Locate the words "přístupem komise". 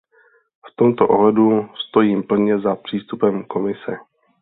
2.75-3.97